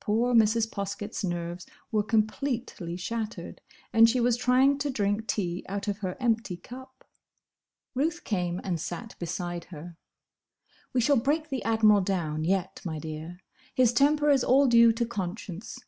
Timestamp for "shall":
11.02-11.18